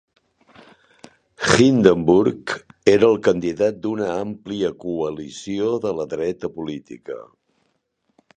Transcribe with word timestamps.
Hindenburg 1.49 2.53
era 2.93 3.09
el 3.11 3.21
candidat 3.29 3.77
d'una 3.85 4.09
àmplia 4.23 4.73
coalició 4.87 5.71
de 5.85 5.93
la 6.01 6.09
dreta 6.17 6.53
política. 6.59 7.21